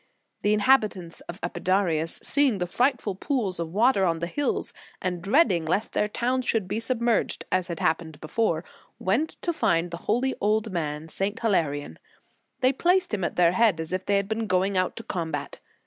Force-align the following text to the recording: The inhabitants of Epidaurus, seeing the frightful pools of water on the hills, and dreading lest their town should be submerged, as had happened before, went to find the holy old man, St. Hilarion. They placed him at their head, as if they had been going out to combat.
The 0.41 0.55
inhabitants 0.55 1.21
of 1.29 1.39
Epidaurus, 1.43 2.19
seeing 2.23 2.57
the 2.57 2.65
frightful 2.65 3.13
pools 3.13 3.59
of 3.59 3.71
water 3.71 4.03
on 4.03 4.17
the 4.17 4.25
hills, 4.25 4.73
and 4.99 5.21
dreading 5.21 5.63
lest 5.63 5.93
their 5.93 6.07
town 6.07 6.41
should 6.41 6.67
be 6.67 6.79
submerged, 6.79 7.45
as 7.51 7.67
had 7.67 7.79
happened 7.79 8.19
before, 8.19 8.63
went 8.97 9.39
to 9.43 9.53
find 9.53 9.91
the 9.91 9.97
holy 10.07 10.33
old 10.41 10.71
man, 10.71 11.07
St. 11.07 11.39
Hilarion. 11.39 11.99
They 12.61 12.73
placed 12.73 13.13
him 13.13 13.23
at 13.23 13.35
their 13.35 13.51
head, 13.51 13.79
as 13.79 13.93
if 13.93 14.07
they 14.07 14.15
had 14.15 14.27
been 14.27 14.47
going 14.47 14.75
out 14.75 14.95
to 14.95 15.03
combat. 15.03 15.59